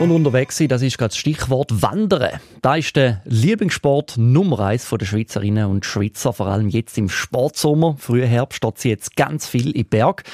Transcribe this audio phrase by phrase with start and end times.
[0.00, 2.40] Und unterwegs sein, das ist gerade das Stichwort Wandern.
[2.60, 7.96] Da ist der Lieblingssport Nummer eins der Schweizerinnen und Schweizer, vor allem jetzt im Sportsommer.
[7.98, 10.24] Früher Herbst steht sie jetzt ganz viel im Berg.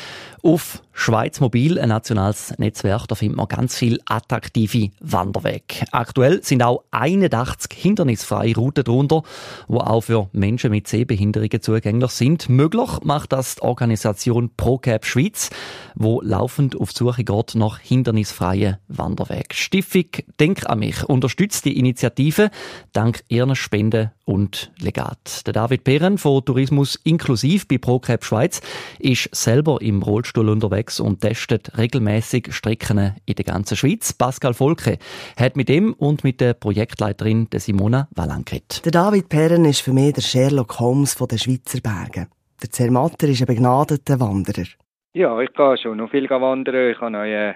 [0.43, 5.85] Auf Schweiz Mobil, ein nationales Netzwerk, da findet man ganz viel attraktive Wanderwege.
[5.93, 9.23] Aktuell sind auch 81 hindernisfreie Routen drunter,
[9.69, 12.49] wo auch für Menschen mit Sehbehinderungen zugänglich sind.
[12.49, 15.51] Möglich macht das die Organisation ProCap Schweiz,
[15.95, 19.48] wo laufend auf die Suche geht nach hindernisfreien Wanderwegen.
[19.53, 20.07] Stiftung
[20.41, 22.51] Denk an mich unterstützt die Initiative
[22.93, 25.47] dank ihren Spenden und Legat.
[25.47, 28.61] Der David Pehren von Tourismus inklusiv bei ProCap Schweiz
[28.99, 34.13] ist selber im Rollstuhl unterwegs und testet regelmäßig Strecken in der ganzen Schweiz.
[34.13, 34.99] Pascal Volke
[35.39, 38.45] hat mit ihm und mit der Projektleiterin der Simona Wallan
[38.85, 42.29] Der David Perren ist für mich der Sherlock Holmes der Schweizer Berge.
[42.63, 44.67] Der Zermatter ist ein begnadeter Wanderer.
[45.15, 46.91] Ja, ich gehe schon noch viel wandern.
[46.91, 47.55] Ich habe einen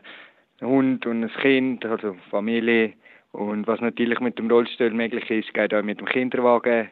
[0.62, 2.94] Hund und ein Kind, also Familie.
[3.32, 6.90] Und was natürlich mit dem Rollstuhl möglich ist, geht auch mit dem Kinderwagen.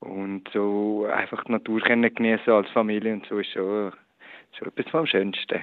[0.00, 3.92] Und so einfach die Natur genießen als Familie und so ist schon
[4.58, 5.60] so etwas vom Schönsten.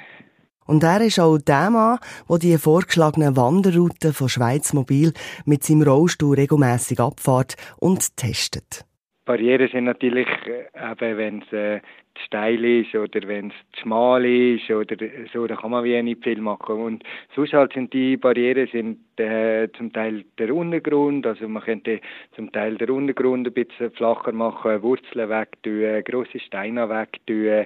[0.65, 5.13] Und er ist auch der Mann, der die vorgeschlagenen Wanderrouten von Schweiz Mobil
[5.45, 8.83] mit seinem Rollstuhl regelmäßig abfährt und testet.
[9.25, 11.81] Barrieren sind natürlich äh, eben, wenn es äh,
[12.25, 14.95] steil ist oder wenn es schmal ist oder
[15.33, 16.75] so, da kann man wie nicht viel machen.
[16.75, 17.03] Und
[17.35, 21.99] sonst halt sind die Barrieren sind äh, zum Teil der Untergrund, also man könnte
[22.35, 27.65] zum Teil den Untergrund ein bisschen flacher machen, Wurzeln wegtun, grosse Steine wegtun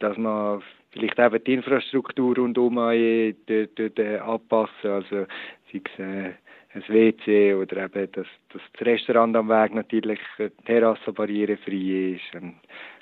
[0.00, 5.26] dass man vielleicht eben die Infrastruktur rundum dort, anpassen, also
[5.72, 6.32] sei es äh,
[6.74, 12.34] ein WC oder eben, dass, dass das Restaurant am Weg natürlich die Terrasse barrierefrei ist.
[12.34, 12.56] Und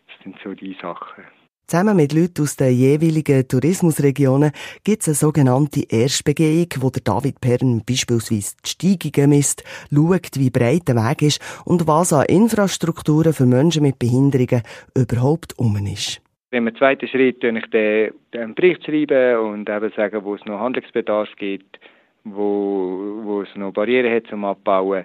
[0.07, 1.25] das sind so die Sachen.
[1.67, 4.53] Zusammen mit Leuten aus den jeweiligen Tourismusregionen
[4.85, 10.51] gibt es eine sogenannte Erstbegehung, wo der David Perren beispielsweise die Steigungen misst, schaut, wie
[10.51, 14.63] breit der Weg ist und was an Infrastrukturen für Menschen mit Behinderungen
[14.95, 16.21] überhaupt um ist.
[16.51, 20.61] Im zweiten Schritt schreibe ich den, den Bericht schreiben und eben sagen, wo es noch
[20.61, 21.79] Handlungsbedarf gibt,
[22.25, 25.05] wo, wo es noch Barrieren hat zum Abbauen.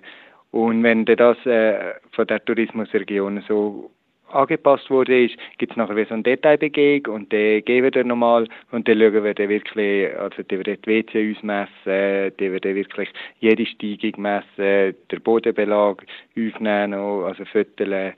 [0.52, 3.92] Und wenn das äh, von der Tourismusregion so
[4.30, 8.88] angepasst wurde, gibt es nachher wieder so eine Detailbegehung und dann geben wir nochmal und
[8.88, 13.66] dann schauen wir dann wirklich, also die wird die WC ausmessen, die wird wirklich jede
[13.66, 18.14] Steigung messen, der Bodenbelag aufnehmen, also fütteln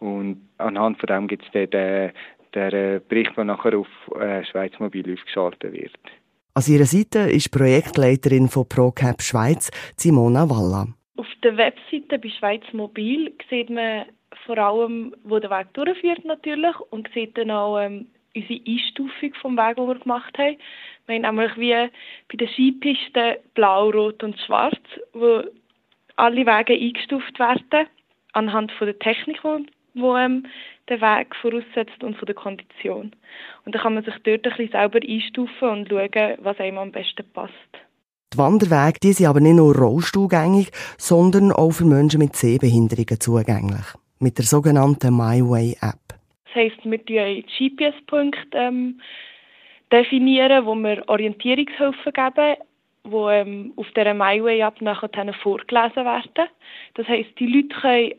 [0.00, 2.12] und anhand von dem gibt es dann den,
[2.54, 3.88] der äh, Bericht, der nachher auf
[4.20, 5.98] äh, Schweiz Mobil aufgeschaltet wird.
[6.58, 10.88] An ihrer Seite ist Projektleiterin von ProCap Schweiz, Simona Walla.
[11.16, 14.06] Auf der Webseite bei Schweiz Mobil sieht man
[14.44, 19.56] vor allem, wo der Weg durchführt natürlich und sieht dann auch ähm, unsere Einstufung vom
[19.56, 20.56] Weg, den wir gemacht haben.
[21.06, 21.74] Wir haben nämlich wie
[22.28, 24.82] bei den Skipisten blau, rot und schwarz,
[25.12, 25.44] wo
[26.16, 27.86] alle Wege eingestuft werden
[28.32, 29.38] anhand von der Technik,
[29.94, 30.44] die ähm,
[30.88, 33.14] den Weg voraussetzt und von der Kondition.
[33.64, 36.92] Und dann kann man sich dort ein bisschen selber einstufen und schauen, was einem am
[36.92, 37.52] besten passt.
[38.32, 43.86] Die Wanderwege die sind aber nicht nur rollstuhlgängig, sondern auch für Menschen mit Sehbehinderungen zugänglich.
[44.18, 46.18] Mit der sogenannten MyWay App.
[46.44, 49.00] Das heisst, wir definieren GPS-Punkte ähm,
[49.90, 52.56] definieren, wo wir Orientierungshilfen geben,
[53.04, 56.48] die ähm, auf dieser MyWay App nachher vorgelesen werden.
[56.94, 58.12] Das heisst, die Leute können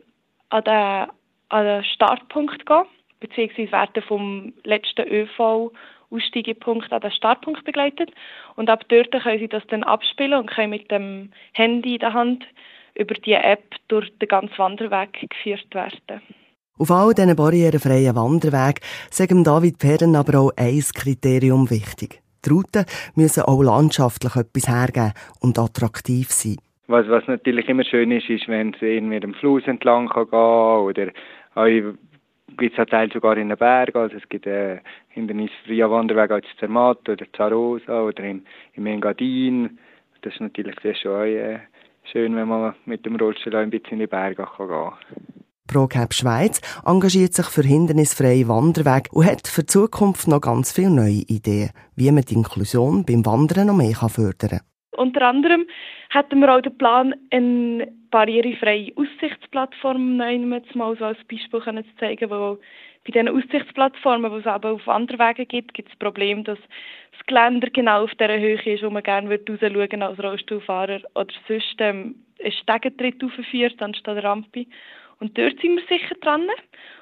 [0.48, 1.19] an den
[1.50, 2.84] an den Startpunkt gehen,
[3.20, 5.70] beziehungsweise werden vom letzten ÖV
[6.10, 8.10] Aussteigepunkt an den Startpunkt begleitet.
[8.56, 12.14] Und ab dort können sie das dann abspielen und können mit dem Handy in der
[12.14, 12.44] Hand
[12.94, 16.20] über die App durch den ganzen Wanderweg geführt werden.
[16.78, 18.80] Auf all diesen barrierefreien Wanderwegen
[19.10, 22.22] sagt David Perren aber auch ein Kriterium wichtig.
[22.44, 26.56] Die Routen müssen auch landschaftlich etwas hergeben und attraktiv sein.
[26.86, 30.38] Was, was natürlich immer schön ist, ist, wenn es irgendwie dem Fluss entlang kann gehen
[30.38, 31.12] oder
[31.54, 33.98] gibt es Teil sogar in den Bergen.
[33.98, 38.42] Also es gibt äh, hindernisfreie Wanderwege als Zermatt oder Zarosa oder im,
[38.74, 39.78] im Engadin.
[40.22, 41.60] Das ist natürlich sehr schon äh,
[42.04, 44.92] schön, wenn man mit dem Rollstuhl ein bisschen in die Berge kann gehen
[45.70, 50.90] ProCap Schweiz engagiert sich für hindernisfreie Wanderwege und hat für die Zukunft noch ganz viele
[50.90, 54.69] neue Ideen, wie man die Inklusion beim Wandern noch mehr fördern kann.
[55.00, 55.66] Unter anderem
[56.10, 60.62] hätten wir auch den Plan, eine barrierefreie Aussichtsplattform mal
[60.98, 62.58] so als Beispiel zu zeigen, wo
[63.06, 66.58] bei diesen Aussichtsplattformen, die es aber auf Wanderwegen gibt, gibt es das Problem, dass
[67.12, 71.32] das Geländer genau auf der Höhe ist, wo man gerne rausschauen würde als Rollstuhlfahrer oder
[71.48, 74.66] sonst ähm, ein Stegentritt aufführt anstatt Rampe.
[75.18, 76.46] Und dort sind wir sicher dran.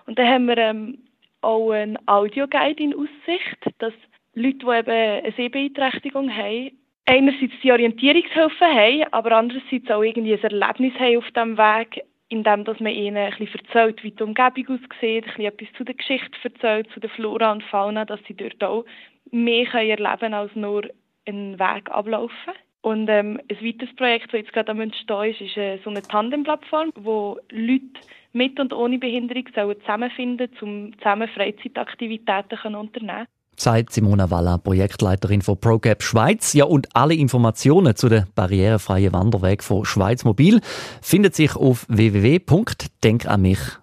[0.07, 0.99] Und dann haben wir ähm,
[1.41, 3.95] auch einen Audioguide in Aussicht, dass
[4.35, 6.78] Leute, die eben eine Sehbeeinträchtigung haben,
[7.09, 12.65] einerseits die Orientierungshilfe haben, aber andererseits auch irgendwie ein Erlebnis haben auf diesem Weg, indem
[12.65, 15.95] dass man ihnen ein bisschen erzählt, wie die Umgebung aussieht, ein bisschen etwas zu der
[15.95, 18.85] Geschichte erzählt, zu der Flora und Fauna, dass sie dort auch
[19.31, 20.83] mehr erleben können als nur
[21.27, 22.53] einen Weg ablaufen.
[22.83, 26.03] Und ähm, ein weiteres Projekt, das jetzt gerade am Entstehen ist, ist äh, so eine
[26.03, 28.01] Tandem-Plattform, wo Leute
[28.33, 33.27] mit und ohne Behinderung sollen zusammenfinden um zusammen Freizeitaktivitäten unternehmen
[33.61, 36.53] sagt Simona Walla, Projektleiterin von ProGap Schweiz.
[36.53, 40.61] Ja, und alle Informationen zu den barrierefreien Wanderweg von Schweiz Mobil
[41.03, 43.79] findet sich auf www.denkanmich.ch.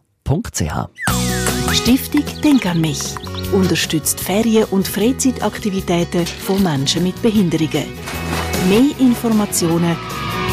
[1.73, 3.15] Stiftung Denk an mich
[3.51, 7.85] unterstützt Ferien- und Freizeitaktivitäten von Menschen mit Behinderungen.
[8.69, 9.95] Mehr Informationen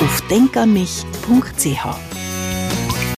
[0.03, 2.12] auf denkanmich.ch.